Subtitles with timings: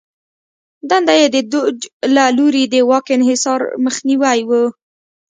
[0.89, 1.77] دنده یې د دوج
[2.15, 4.51] له لوري د واک انحصار مخنیوی و